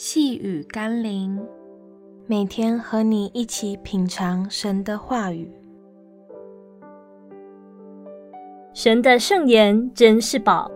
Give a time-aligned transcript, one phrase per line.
[0.00, 1.44] 细雨甘霖，
[2.28, 5.50] 每天和你一起品尝神的话语。
[8.72, 10.70] 神的圣言真是宝。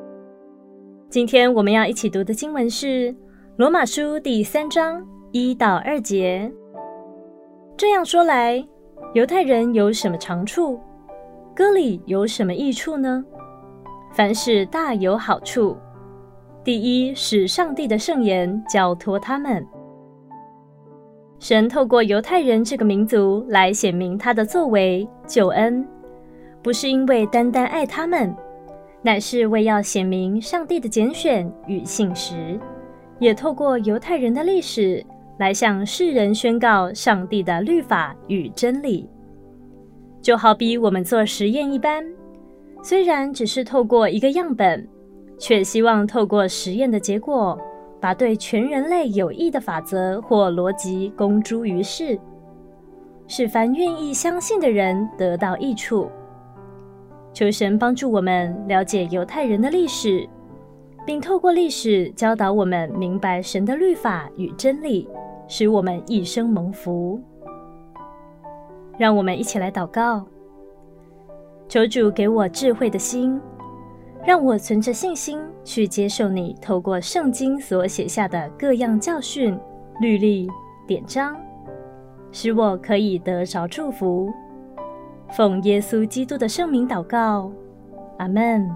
[1.09, 3.13] 今天我们要一起读的经文是
[3.55, 6.53] 《罗马书》第三章一到二节。
[7.77, 8.67] 这样说来，
[9.15, 10.81] 犹太人有什么长处？
[11.55, 13.25] 割礼有什么益处呢？
[14.13, 15.77] 凡事大有好处。
[16.65, 19.67] 第一，使上帝的圣言交托他们。
[21.41, 25.85] 神透过犹太人这个民族来显明他的作为救恩，
[26.63, 28.33] 不是因为单单爱他们，
[29.03, 32.61] 乃是为要显明上帝的拣选与信实，
[33.19, 35.05] 也透过犹太人的历史
[35.39, 39.11] 来向世人宣告上帝的律法与真理。
[40.21, 42.05] 就好比我们做实验一般，
[42.85, 44.89] 虽然只是透过一个样本。
[45.39, 47.59] 却希望透过实验的结果，
[48.01, 52.19] 把对全人类有益的法则或逻辑公诸于世，
[53.27, 56.09] 使凡愿意相信的人得到益处。
[57.33, 60.29] 求神帮助我们了解犹太人的历史，
[61.07, 65.09] 并透过历史教导我们明白神的律法与真理，
[65.49, 67.21] 使我们一生蒙福。
[68.99, 70.27] 让我们一起来祷告：
[71.69, 73.41] 求主给我智慧的心。
[74.25, 79.59] 让我存着信心去接受你透过圣经所写下的各样教训、
[80.01, 80.49] 律例、
[80.87, 81.37] 典章，
[82.31, 84.33] 使我可以得着祝福。
[85.33, 87.51] 奉耶稣基督的圣名祷告，
[88.19, 88.71] 阿门。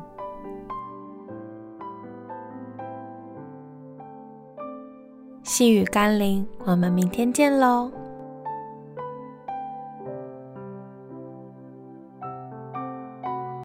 [5.42, 7.90] 细雨甘霖，我们明天见喽。